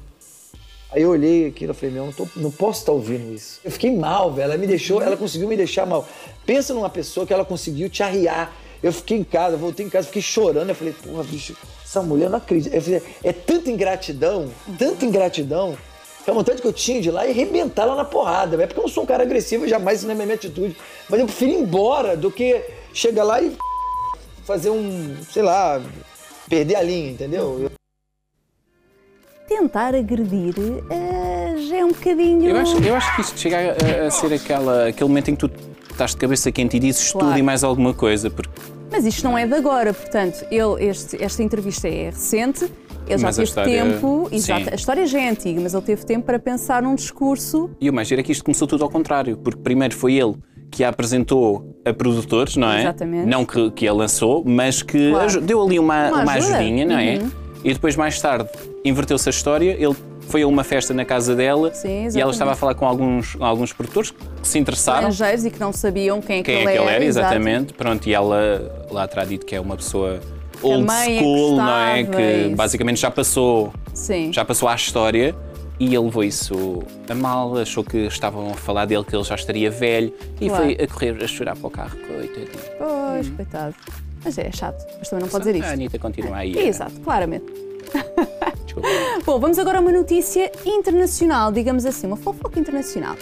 Aí 0.91 1.03
eu 1.03 1.10
olhei 1.10 1.48
aquilo 1.48 1.72
e 1.72 1.75
falei, 1.75 1.93
meu, 1.93 2.03
eu 2.03 2.05
não, 2.08 2.13
tô- 2.13 2.27
não 2.38 2.50
posso 2.51 2.79
estar 2.79 2.91
ouvindo 2.91 3.34
isso. 3.34 3.60
Eu 3.63 3.69
fiquei 3.72 3.96
mal, 3.96 4.31
velho. 4.31 4.46
Ela 4.46 4.58
me 4.58 4.65
deixou, 4.65 5.01
ela 5.01 5.15
conseguiu 5.15 5.48
me 5.48 5.55
deixar 5.55 5.86
mal. 5.86 6.08
Pensa 6.46 6.74
numa 6.74 6.89
pessoa 6.89 7.27
que 7.27 7.34
ela 7.34 7.46
conseguiu 7.46 7.89
te 7.89 8.01
arriar. 8.01 8.55
Eu 8.81 8.91
fiquei 8.93 9.17
em 9.17 9.24
casa, 9.24 9.55
voltei 9.58 9.86
em 9.86 9.89
casa, 9.89 10.08
fiquei 10.08 10.22
chorando. 10.22 10.69
Eu 10.69 10.75
falei, 10.75 10.93
porra, 10.93 11.24
bicho, 11.24 11.55
essa 11.86 12.01
mulher 12.01 12.25
eu 12.25 12.29
não 12.31 12.38
acredito. 12.38 12.74
Eu 12.74 12.81
falei, 12.81 13.03
é 13.24 13.31
tanta 13.34 13.69
ingratidão, 13.69 14.50
tanta 14.79 15.05
ingratidão, 15.05 15.77
que 16.24 16.30
a 16.30 16.34
vontade 16.34 16.62
que 16.62 16.68
eu 16.68 16.74
tinha 16.74 17.02
de 17.02 17.08
ir 17.10 17.12
lá 17.12 17.26
e 17.26 17.32
arrebentar 17.32 17.86
lá 17.86 17.96
na 17.96 18.06
porrada. 18.06 18.62
É 18.62 18.68
porque 18.68 18.80
eu 18.80 18.84
não 18.84 18.90
sou 18.90 19.04
um 19.04 19.06
cara 19.06 19.24
agressivo, 19.24 19.68
jamais 19.68 20.00
isso 20.00 20.08
não 20.08 20.14
é 20.14 20.18
minha 20.26 20.36
atitude. 20.36 20.76
Mas 21.10 21.20
eu 21.20 21.26
prefiro 21.26 21.52
ir 21.52 21.56
embora 21.56 22.16
do 22.18 22.30
que 22.32 22.62
chegar 22.94 23.24
lá 23.24 23.42
e 23.42 23.56
fazer 24.44 24.70
um, 24.70 25.16
sei 25.32 25.44
lá, 25.44 25.82
perder 26.50 26.76
a 26.76 26.82
linha, 26.84 27.12
entendeu? 27.12 27.60
Eu- 27.64 27.72
Tentar 29.48 29.96
agredir 29.96 30.54
eh, 30.92 31.56
já 31.68 31.78
é 31.78 31.84
um 31.86 31.90
bocadinho. 31.90 32.50
Eu 32.50 32.58
acho, 32.58 32.78
eu 32.84 32.96
acho 32.96 33.16
que 33.16 33.22
isto 33.22 33.40
chega 33.40 33.76
a, 34.04 34.08
a 34.08 34.12
ser 34.12 34.32
aquela, 34.34 34.88
aquele 34.88 35.08
momento 35.08 35.32
em 35.32 35.36
que 35.36 35.48
tu 35.48 35.52
estás 35.92 36.12
de 36.12 36.18
cabeça 36.18 36.52
quente 36.52 36.78
e 36.78 36.80
dizes 36.80 37.12
Claro. 37.12 37.28
tudo 37.30 37.40
e 37.40 37.42
mais 37.42 37.64
alguma 37.64 37.92
coisa. 37.94 38.30
Porque 38.30 38.52
Mas 38.92 39.06
isto 39.06 39.24
não 39.24 39.36
é 39.36 39.48
de 39.48 39.54
agora, 39.56 39.92
portanto, 39.92 40.46
ele, 40.52 40.86
este- 40.88 41.22
esta 41.22 41.42
entrevista 41.42 41.88
é 41.88 42.06
recente, 42.12 42.72
ele 43.10 43.18
já 43.20 43.28
Mas 43.28 43.36
teve 43.36 43.48
história- 43.48 43.84
tempo, 43.84 44.30
exato, 44.32 44.70
a 44.72 44.75
história 44.75 45.06
já 45.06 45.20
é 45.20 45.30
antiga, 45.30 45.60
mas 45.62 45.74
ele 45.74 45.84
teve 45.84 46.06
tempo 46.06 46.25
para 46.25 46.39
pensar 46.39 46.82
num 46.82 46.96
discurso. 46.96 47.70
E 47.82 47.89
o 47.89 47.94
mais 47.94 48.08
giro 48.08 48.22
é 48.22 48.24
que 48.24 48.32
isto 48.32 48.44
começou 48.44 48.68
tudo 48.68 48.84
ao 48.84 48.89
contrário, 48.89 49.38
porque 49.38 49.60
primeiro 49.62 49.96
foi 49.96 50.13
ele 50.13 50.36
que 50.72 50.84
a 50.84 50.89
apresentou 50.89 51.75
a 51.84 51.92
produtores, 51.94 52.56
não 52.56 52.72
é? 52.72 52.82
Exatamente. 52.82 53.25
Não 53.28 53.44
que, 53.44 53.72
que 53.72 53.88
a 53.88 53.94
lançou, 53.94 54.44
mas 54.46 54.82
que 54.84 55.10
Claro. 55.12 55.42
deu 55.42 55.62
ali 55.63 55.80
uma, 55.80 56.10
Uma 56.10 56.22
uma 56.24 56.34
ajudinha, 56.34 56.86
não 56.86 56.98
é? 56.98 57.18
Uhum. 57.18 57.32
E 57.63 57.74
depois, 57.74 57.96
mais 57.96 58.22
tarde, 58.22 58.48
inverteu-se 58.86 59.28
a 59.28 59.32
história. 59.32 59.75
Ele 59.78 59.96
foi 60.22 60.44
a 60.44 60.48
uma 60.48 60.63
festa 60.63 60.94
na 60.94 61.04
casa 61.04 61.36
dela 61.36 61.74
Sim, 61.74 62.08
e 62.16 62.22
ela 62.22 62.32
estava 62.32 62.51
a 62.51 62.56
falar 62.56 62.75
com 62.75 62.86
alguns, 62.86 63.36
alguns 63.39 63.74
produtores 63.74 64.12
que 64.12 64.18
se 64.48 64.60
interessaram. 64.60 65.10
Estrangeiros 65.10 65.46
e 65.46 65.50
que 65.51 65.60
não 65.60 65.74
sabiam 65.74 66.22
quem 66.22 66.39
é 66.39 66.44
que 66.44 66.51
Quem 66.51 66.56
é 66.56 66.62
ele 66.62 66.72
que 66.72 66.78
ele 66.78 66.89
era, 66.89 67.04
exato. 67.04 67.25
exatamente. 67.34 67.74
Pronto, 67.74 68.08
e 68.08 68.13
ela 68.13 68.86
lá 68.92 69.08
terá 69.08 69.25
dito 69.25 69.46
que 69.46 69.56
é 69.56 69.60
uma 69.60 69.75
pessoa 69.75 70.20
old 70.62 70.88
é 70.92 71.20
school, 71.20 71.56
não 71.58 71.70
é? 71.78 72.04
Que 72.04 72.22
isso. 72.48 72.56
basicamente 72.56 73.00
já 73.00 73.12
passou, 73.12 73.74
Sim. 73.94 74.32
já 74.34 74.44
passou 74.46 74.68
à 74.70 74.75
história 74.75 75.36
e 75.80 75.86
ele 75.88 76.00
levou 76.00 76.24
isso 76.24 76.84
a 77.10 77.16
mal, 77.16 77.58
achou 77.58 77.84
que 77.84 77.98
estavam 78.00 78.51
a 78.51 78.54
falar 78.54 78.86
dele, 78.86 79.04
que 79.04 79.16
ele 79.16 79.24
já 79.24 79.36
estaria 79.36 79.72
velho 79.72 80.13
e 80.42 80.48
Claro. 80.50 80.63
foi 80.66 80.74
a 80.84 80.88
correr 80.88 81.24
a 81.24 81.28
chorar 81.28 81.56
para 81.56 81.68
o 81.68 81.70
carro. 81.70 81.98
Coitadinho. 82.06 82.48
Pois, 82.78 83.30
coitado. 83.30 83.75
Mas 84.24 84.38
é 84.38 84.51
chato, 84.51 84.86
mas 85.00 85.10
também 85.10 85.24
não 85.24 85.30
pode 85.32 85.46
dizer 85.46 85.56
A 85.56 85.60
isto. 85.60 85.74
Anitta 85.74 85.98
continua 86.00 86.36
aí. 86.38 86.58
é, 86.58 86.68
Exato, 86.68 87.00
claramente. 87.00 87.46
Desculpa. 88.66 88.88
Bom, 89.25 89.39
vamos 89.39 89.58
agora 89.58 89.78
a 89.78 89.82
uma 89.82 89.92
notícia 89.94 90.51
internacional, 90.66 91.51
digamos 91.51 91.86
assim, 91.86 92.08
uma 92.08 92.18
fofoca 92.18 92.60
internacional. 92.60 93.16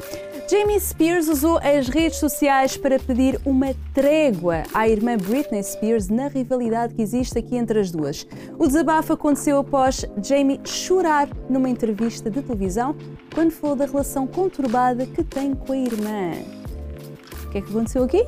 Jamie 0.49 0.79
Spears 0.79 1.27
usou 1.27 1.57
as 1.61 1.89
redes 1.89 2.19
sociais 2.19 2.77
para 2.77 2.97
pedir 2.97 3.37
uma 3.45 3.75
trégua 3.93 4.63
à 4.73 4.87
irmã 4.87 5.17
Britney 5.17 5.61
Spears 5.61 6.07
na 6.07 6.29
rivalidade 6.29 6.93
que 6.93 7.01
existe 7.01 7.37
aqui 7.37 7.57
entre 7.57 7.79
as 7.79 7.91
duas. 7.91 8.25
O 8.57 8.65
desabafo 8.65 9.11
aconteceu 9.11 9.57
após 9.59 10.05
Jamie 10.23 10.61
chorar 10.63 11.27
numa 11.49 11.67
entrevista 11.69 12.29
de 12.29 12.41
televisão 12.41 12.95
quando 13.35 13.51
falou 13.51 13.75
da 13.75 13.85
relação 13.85 14.25
conturbada 14.25 15.05
que 15.05 15.21
tem 15.21 15.53
com 15.53 15.73
a 15.73 15.77
irmã. 15.77 16.31
O 17.45 17.49
que 17.49 17.57
é 17.57 17.61
que 17.61 17.69
aconteceu 17.69 18.03
aqui? 18.03 18.25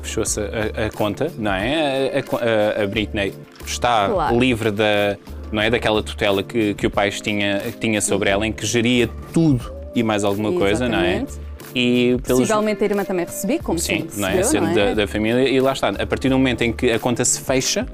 Fechou-se 0.00 0.38
a, 0.40 0.86
a 0.86 0.90
conta, 0.90 1.32
não 1.36 1.52
é? 1.52 2.12
A, 2.18 2.80
a- 2.80 2.82
a- 2.84 2.86
Britney 2.86 3.34
está 3.66 4.08
Claro. 4.08 4.38
livre 4.38 4.70
da, 4.70 5.16
não 5.50 5.60
é? 5.60 5.70
daquela 5.70 6.02
tutela 6.04 6.40
que, 6.42 6.74
que 6.74 6.86
o 6.86 6.90
pai 6.90 7.10
tinha, 7.10 7.60
tinha 7.80 8.00
sobre 8.00 8.30
ela, 8.30 8.46
em 8.46 8.52
que 8.52 8.64
geria 8.64 9.08
tudo 9.32 9.81
e 9.94 10.02
mais 10.02 10.24
alguma 10.24 10.52
coisa, 10.52 10.88
não 10.88 10.98
é? 10.98 11.16
Exatamente. 11.16 11.52
E 11.74 12.16
pelos, 12.26 12.40
Possivelmente 12.40 12.82
a 12.82 12.86
irmã 12.86 13.04
também 13.04 13.24
recebia, 13.24 13.58
como 13.58 13.78
Sim, 13.78 14.06
não 14.16 14.28
é? 14.28 14.42
Sendo 14.42 14.66
é? 14.68 14.74
Da, 14.74 14.94
da 14.94 15.06
família, 15.06 15.48
e 15.48 15.58
lá 15.60 15.72
está. 15.72 15.88
A 15.88 16.06
partir 16.06 16.28
do 16.28 16.36
momento 16.38 16.62
em 16.62 16.72
que 16.72 16.90
a 16.90 16.98
conta 16.98 17.24
se 17.24 17.40
fecha, 17.40 17.86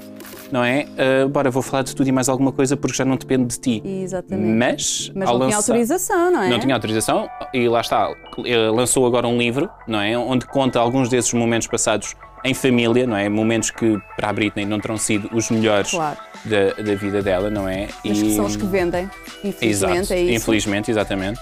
não 0.50 0.64
é? 0.64 0.86
Ah, 0.98 1.28
bora, 1.28 1.48
vou 1.50 1.62
falar 1.62 1.82
de 1.84 1.94
tudo 1.94 2.08
e 2.08 2.12
mais 2.12 2.28
alguma 2.28 2.50
coisa 2.50 2.76
porque 2.76 2.96
já 2.96 3.04
não 3.04 3.16
depende 3.16 3.46
de 3.56 3.60
ti. 3.60 3.82
Exatamente. 3.84 4.48
Mas, 4.48 5.12
Mas 5.14 5.28
não 5.28 5.36
tinha 5.36 5.46
lançar- 5.56 5.56
autorização, 5.72 6.30
não 6.32 6.42
é? 6.42 6.48
Não 6.48 6.58
tinha 6.58 6.74
autorização 6.74 7.28
e 7.54 7.68
lá 7.68 7.80
está. 7.80 8.10
eh, 8.44 8.56
Lançou 8.70 9.06
agora 9.06 9.28
um 9.28 9.38
livro, 9.38 9.68
não 9.86 10.00
é? 10.00 10.18
Onde 10.18 10.44
conta 10.46 10.80
alguns 10.80 11.08
desses 11.08 11.32
momentos 11.32 11.68
passados 11.68 12.16
em 12.44 12.54
família, 12.54 13.06
não 13.06 13.16
é? 13.16 13.28
Momentos 13.28 13.70
que 13.70 13.96
para 14.16 14.30
a 14.30 14.32
Britney 14.32 14.64
não 14.64 14.80
terão 14.80 14.96
sido 14.96 15.28
os 15.32 15.50
melhores 15.50 15.90
Claro. 15.92 16.16
da, 16.44 16.82
da 16.82 16.94
vida 16.96 17.20
dela, 17.22 17.48
não 17.50 17.68
é? 17.68 17.86
Mas 18.04 18.20
que 18.22 18.34
são 18.34 18.44
os 18.44 18.56
que 18.56 18.64
vendem, 18.64 19.08
infelizmente, 19.44 19.66
Exato, 20.00 20.12
é 20.14 20.20
isso. 20.22 20.34
infelizmente, 20.42 20.90
exatamente. 20.90 21.38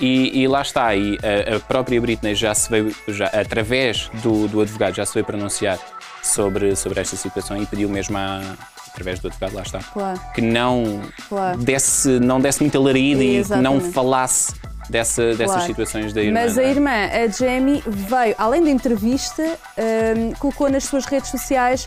E, 0.00 0.40
e 0.42 0.48
lá 0.48 0.62
está, 0.62 0.94
e 0.94 1.18
a, 1.22 1.56
a 1.56 1.60
própria 1.60 2.00
Britney 2.00 2.34
já 2.34 2.54
se 2.54 2.70
veio, 2.70 2.94
já, 3.08 3.26
através 3.26 4.10
do, 4.22 4.48
do 4.48 4.60
advogado, 4.62 4.94
já 4.94 5.04
se 5.04 5.12
veio 5.14 5.26
pronunciar 5.26 5.78
sobre, 6.22 6.74
sobre 6.74 7.00
esta 7.00 7.16
situação 7.16 7.60
e 7.62 7.66
pediu 7.66 7.88
mesmo 7.88 8.16
a, 8.16 8.40
através 8.88 9.20
do 9.20 9.28
advogado, 9.28 9.54
lá 9.54 9.62
está, 9.62 9.78
Claro. 9.92 10.20
que 10.34 10.40
não 10.40 11.00
Claro. 11.28 11.58
desse, 11.58 12.18
não 12.18 12.40
desse 12.40 12.60
muita 12.62 12.80
larida 12.80 13.22
e 13.22 13.44
que 13.44 13.56
não 13.56 13.80
falasse 13.80 14.54
dessa, 14.90 15.28
dessas 15.34 15.46
Claro. 15.46 15.62
situações 15.66 16.12
da 16.12 16.22
irmã. 16.22 16.40
Mas 16.42 16.58
a 16.58 16.62
é? 16.62 16.70
irmã, 16.70 16.90
a 16.90 17.26
Jamie, 17.28 17.82
veio, 17.86 18.34
além 18.36 18.62
da 18.64 18.70
entrevista, 18.70 19.42
hum, 19.78 20.32
colocou 20.38 20.68
nas 20.70 20.84
suas 20.84 21.06
redes 21.06 21.30
sociais 21.30 21.86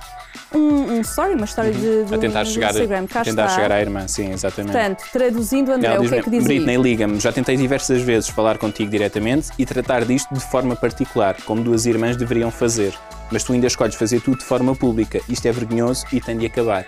um, 0.53 0.59
um 0.97 1.01
story, 1.01 1.33
uma 1.35 1.45
história 1.45 1.71
de, 1.71 1.79
de 1.79 1.87
Uhum. 1.87 2.15
a 2.15 2.17
tentar 2.17 2.43
do 2.43 2.49
chegar, 2.49 2.69
Instagram. 2.71 3.07
Cá 3.07 3.23
tentar 3.23 3.45
está. 3.45 3.55
chegar 3.55 3.71
à 3.71 3.81
irmã, 3.81 4.07
sim, 4.07 4.31
exatamente. 4.31 4.71
Portanto, 4.73 5.03
traduzindo, 5.11 5.71
André, 5.71 5.99
o 5.99 6.07
que 6.07 6.15
é 6.15 6.21
que 6.21 6.29
diz 6.29 6.43
Britney, 6.43 6.77
liga-me. 6.77 7.19
Já 7.19 7.31
tentei 7.31 7.57
diversas 7.57 8.01
vezes 8.01 8.29
falar 8.29 8.57
contigo 8.57 8.89
diretamente 8.89 9.49
e 9.59 9.65
tratar 9.65 10.05
disto 10.05 10.33
de 10.33 10.39
forma 10.39 10.75
particular, 10.75 11.35
como 11.45 11.61
duas 11.63 11.85
irmãs 11.85 12.15
deveriam 12.15 12.49
fazer. 12.49 12.93
Mas 13.31 13.43
tu 13.43 13.53
ainda 13.53 13.67
escolhes 13.67 13.95
fazer 13.95 14.21
tudo 14.21 14.37
de 14.39 14.45
forma 14.45 14.75
pública. 14.75 15.19
Isto 15.27 15.47
é 15.47 15.51
vergonhoso 15.51 16.05
e 16.11 16.21
tem 16.21 16.37
de 16.37 16.45
acabar. 16.45 16.85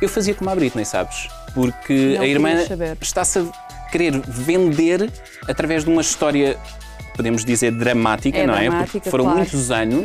Eu 0.00 0.08
fazia 0.08 0.34
como 0.34 0.50
a 0.50 0.54
Britney, 0.54 0.84
sabes? 0.84 1.28
Porque 1.54 2.14
Não 2.16 2.22
a 2.22 2.26
irmã 2.26 2.50
está-se 3.00 3.38
a 3.38 3.46
querer 3.94 4.20
vender 4.26 5.08
através 5.48 5.84
de 5.84 5.90
uma 5.90 6.00
história, 6.02 6.56
podemos 7.16 7.44
dizer, 7.44 7.70
dramática, 7.70 8.38
É 8.38 8.46
não 8.46 8.54
é? 8.54 8.62
dramática, 8.62 8.92
Porque 8.98 9.10
foram 9.10 9.24
claro. 9.24 9.38
Uhum. 9.38 9.44
muitos 9.44 9.70
anos. 9.70 10.04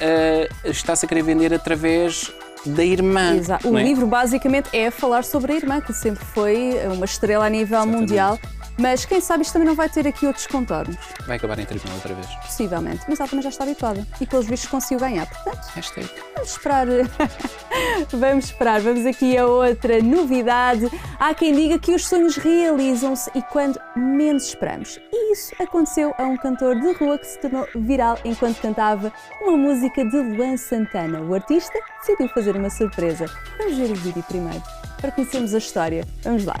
eh, 0.00 0.48
está-se 0.64 1.06
a 1.06 1.08
querer 1.08 1.22
vender 1.22 1.54
através 1.54 2.30
da 2.66 2.84
irmã. 2.84 3.34
Exato. 3.36 3.68
O 3.70 3.78
é? 3.78 3.82
livro 3.82 4.06
basicamente 4.06 4.68
é 4.72 4.90
falar 4.90 5.24
sobre 5.24 5.52
a 5.52 5.56
irmã, 5.56 5.80
que 5.80 5.92
sempre 5.94 6.24
foi 6.34 6.74
uma 6.92 7.04
estrela 7.06 7.46
a 7.46 7.48
nível 7.48 7.78
Exatamente. 7.78 8.00
mundial. 8.00 8.38
Mas 8.78 9.04
quem 9.04 9.20
sabe 9.20 9.42
isto 9.42 9.52
também 9.52 9.66
não 9.68 9.74
vai 9.74 9.88
ter 9.88 10.06
aqui 10.06 10.26
outros 10.26 10.46
contornos, 10.46 10.96
Vai 11.26 11.36
acabar 11.38 11.58
em 11.58 11.64
tribunal 11.64 11.94
outra 11.96 12.14
vez. 12.14 12.26
possivelmente. 12.44 13.04
Mas 13.08 13.18
ela 13.18 13.28
também 13.28 13.42
já 13.42 13.48
está 13.48 13.64
habituada 13.64 14.06
e 14.20 14.26
pelos 14.26 14.46
vistos 14.46 14.68
conseguiu 14.68 14.98
ganhar. 15.00 15.26
Portanto, 15.26 15.66
Hashtag. 15.74 16.10
Vamos 16.34 16.50
esperar. 16.50 16.86
Vamos 18.12 18.44
esperar. 18.46 18.80
Vamos 18.80 19.06
aqui 19.06 19.36
a 19.36 19.46
outra 19.46 20.02
novidade. 20.02 20.90
Há 21.18 21.34
quem 21.34 21.54
diga 21.54 21.78
que 21.78 21.92
os 21.94 22.06
sonhos 22.06 22.36
realizam-se 22.36 23.30
e 23.34 23.42
quando 23.42 23.80
menos 23.96 24.44
esperamos. 24.48 25.00
E 25.12 25.32
isso 25.32 25.54
aconteceu 25.60 26.14
a 26.18 26.24
um 26.24 26.36
cantor 26.36 26.78
de 26.78 26.92
rua 26.92 27.18
que 27.18 27.26
se 27.26 27.38
tornou 27.40 27.66
viral 27.74 28.18
enquanto 28.24 28.60
cantava 28.60 29.12
uma 29.42 29.56
música 29.56 30.04
de 30.04 30.16
Luan 30.16 30.56
Santana. 30.56 31.20
O 31.22 31.34
artista 31.34 31.78
decidiu 32.00 32.28
fazer 32.28 32.56
uma 32.56 32.70
surpresa. 32.70 33.26
Vamos 33.58 33.76
ver 33.76 33.90
o 33.90 33.94
vídeo 33.94 34.22
primeiro 34.24 34.62
para 35.00 35.10
conhecermos 35.10 35.54
a 35.54 35.58
história. 35.58 36.04
Vamos 36.22 36.44
lá. 36.44 36.56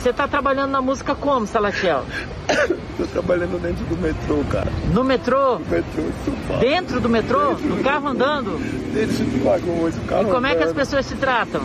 Você 0.00 0.12
tá 0.12 0.28
trabalhando 0.28 0.70
na 0.70 0.80
música 0.80 1.14
como, 1.14 1.46
Salatiel? 1.46 2.04
Tô 2.96 3.04
trabalhando 3.06 3.60
dentro 3.60 3.84
do 3.86 3.96
metrô, 4.00 4.42
cara. 4.50 4.70
No 4.92 5.02
metrô? 5.04 5.58
Metrô, 5.58 6.02
São 6.24 6.58
Dentro 6.58 7.00
do 7.00 7.08
metrô? 7.08 7.52
No 7.54 7.82
carro 7.82 8.08
andando? 8.08 8.58
Dentro 8.94 9.24
de 9.24 9.38
vagões, 9.40 9.96
o 9.96 10.00
E 10.00 10.06
carro 10.06 10.24
como 10.30 10.46
é 10.46 10.50
que 10.50 10.56
as 10.58 10.70
andando. 10.70 10.76
pessoas 10.76 11.06
se 11.06 11.16
tratam? 11.16 11.62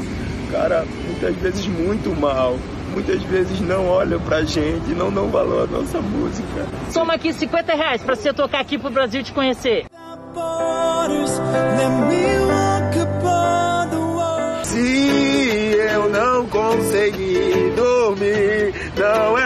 Cara, 0.51 0.85
muitas 1.05 1.35
vezes 1.37 1.67
muito 1.67 2.09
mal. 2.19 2.57
Muitas 2.93 3.21
vezes 3.23 3.61
não 3.61 3.87
olham 3.87 4.19
pra 4.19 4.43
gente, 4.43 4.89
não 4.93 5.09
dão 5.13 5.29
valor 5.29 5.63
à 5.63 5.67
nossa 5.71 6.01
música. 6.01 6.67
Toma 6.93 7.13
aqui 7.13 7.31
50 7.31 7.73
reais 7.73 8.03
pra 8.03 8.15
você 8.17 8.33
tocar 8.33 8.59
aqui 8.59 8.77
pro 8.77 8.89
Brasil 8.89 9.23
te 9.23 9.31
conhecer. 9.31 9.85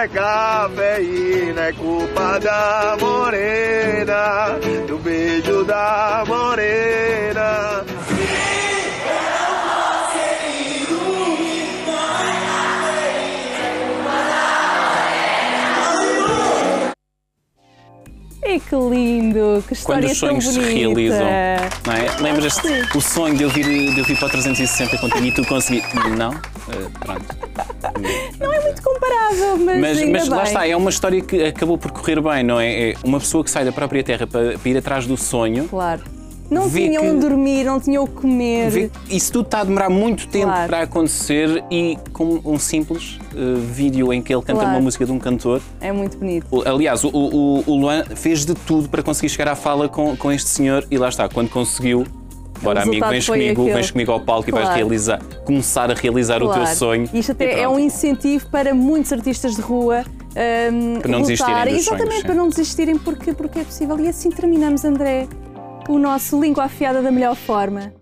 É 0.05 0.07
cafeína, 0.07 1.61
é 1.61 1.73
culpa 1.73 2.39
da 2.39 2.95
morena, 2.99 4.59
do 4.87 4.97
beijo 4.99 5.63
da 5.65 6.23
morena. 6.27 7.94
Que 18.67 18.75
lindo! 18.75 19.63
Que 19.67 19.73
história 19.73 20.01
Quando 20.01 20.11
os 20.11 20.17
sonhos 20.17 20.45
se 20.45 20.59
realizam, 20.59 21.19
não 21.19 21.93
é? 21.93 22.21
Lembras-te 22.21 22.97
o 22.97 23.01
sonho 23.01 23.35
de 23.35 23.43
eu, 23.43 23.49
vir, 23.49 23.65
de 23.65 23.99
eu 23.99 24.05
vir 24.05 24.17
para 24.17 24.27
o 24.27 24.29
360 24.29 24.97
contigo 24.97 25.25
e 25.25 25.31
tu 25.31 25.45
consegui. 25.45 25.83
Não? 26.17 26.33
Eh, 26.33 26.89
pronto. 26.99 27.25
Não 28.39 28.53
é 28.53 28.61
muito 28.61 28.81
comparável, 28.81 29.57
mas, 29.57 29.79
Mas, 29.79 30.09
mas 30.09 30.27
lá 30.27 30.43
está, 30.43 30.67
é 30.67 30.75
uma 30.75 30.89
história 30.89 31.21
que 31.21 31.43
acabou 31.43 31.77
por 31.77 31.91
correr 31.91 32.19
bem, 32.21 32.43
não 32.43 32.59
é? 32.59 32.91
É 32.91 32.95
uma 33.03 33.19
pessoa 33.19 33.43
que 33.43 33.51
sai 33.51 33.63
da 33.63 33.71
própria 33.71 34.03
terra 34.03 34.25
para, 34.25 34.57
para 34.57 34.69
ir 34.69 34.77
atrás 34.77 35.05
do 35.05 35.15
sonho. 35.15 35.67
Claro. 35.67 36.01
Não 36.49 36.69
tinham 36.69 37.01
que- 37.03 37.09
onde 37.09 37.19
dormir, 37.19 37.63
não 37.63 37.79
tinham 37.79 38.03
o 38.03 38.07
que 38.07 38.13
comer. 38.21 38.69
Vê, 38.69 38.91
isso 39.09 39.31
tudo 39.33 39.45
está 39.45 39.61
a 39.61 39.63
demorar 39.63 39.89
muito 39.89 40.27
tempo 40.27 40.45
Claro. 40.45 40.67
para 40.67 40.81
acontecer 40.83 41.63
e 41.71 41.97
com 42.13 42.39
um 42.45 42.59
simples 42.59 43.17
eh, 43.35 43.37
vídeo 43.73 44.13
em 44.13 44.21
que 44.21 44.33
ele 44.33 44.41
canta 44.43 44.59
Claro. 44.61 44.75
uma 44.75 44.81
música 44.81 45.05
de 45.05 45.11
um 45.11 45.19
cantor. 45.19 45.61
É 45.81 45.91
muito 45.91 46.17
bonito. 46.17 46.45
O- 46.51 46.61
Aliás, 46.67 47.03
o, 47.03 47.09
o, 47.09 47.63
o 47.65 47.75
Luan 47.75 48.03
fez 48.15 48.45
de 48.45 48.53
tudo 48.53 48.87
para 48.89 49.01
conseguir 49.03 49.29
chegar 49.29 49.51
à 49.51 49.55
fala 49.55 49.89
com, 49.89 50.15
com 50.15 50.31
este 50.31 50.49
senhor 50.49 50.85
e 50.89 50.97
lá 50.97 51.09
está, 51.09 51.27
quando 51.27 51.49
conseguiu. 51.49 52.05
Bora, 52.61 52.83
amigo, 52.83 53.05
vens 53.09 53.27
comigo, 53.27 53.61
aquele. 53.63 53.73
vens 53.75 53.91
comigo 53.91 54.11
ao 54.13 54.19
palco 54.21 54.49
e 54.49 54.51
vais 54.51 54.63
Claro. 54.65 54.79
realizar, 54.79 55.21
começar 55.43 55.91
a 55.91 55.93
realizar 55.93 56.37
o 56.37 56.47
teu 56.47 56.61
Claro. 56.61 56.75
sonho. 56.77 57.09
Isto 57.13 57.33
até 57.33 57.59
é 57.59 57.67
um 57.67 57.77
incentivo 57.77 58.49
para 58.49 58.73
muitos 58.73 59.11
artistas 59.11 59.55
de 59.55 59.61
rua 59.61 60.05
hum, 60.71 60.99
Para 61.01 61.11
não 61.11 61.21
desistirem 61.21 61.53
lutarem. 61.53 61.73
dos 61.75 61.81
Exatamente, 61.85 62.09
sonhos, 62.11 62.23
para 62.25 62.35
não 62.35 62.47
desistirem, 62.49 62.97
porque, 62.97 63.33
porque 63.33 63.59
é 63.59 63.63
possível. 63.65 63.99
E 63.99 64.07
assim 64.07 64.29
terminamos, 64.31 64.85
André, 64.85 65.27
o 65.87 65.99
nosso 65.99 66.39
língua 66.39 66.65
afiada 66.65 67.01
da 67.01 67.11
melhor 67.11 67.35
forma. 67.35 67.93